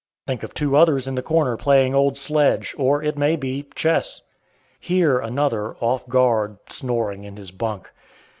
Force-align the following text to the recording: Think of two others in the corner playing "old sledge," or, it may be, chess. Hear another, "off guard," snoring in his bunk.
Think 0.25 0.41
of 0.41 0.55
two 0.55 0.75
others 0.75 1.05
in 1.05 1.13
the 1.13 1.21
corner 1.21 1.55
playing 1.55 1.93
"old 1.93 2.17
sledge," 2.17 2.73
or, 2.75 3.03
it 3.03 3.19
may 3.19 3.35
be, 3.35 3.67
chess. 3.75 4.23
Hear 4.79 5.19
another, 5.19 5.75
"off 5.77 6.07
guard," 6.09 6.57
snoring 6.69 7.23
in 7.23 7.37
his 7.37 7.51
bunk. 7.51 7.91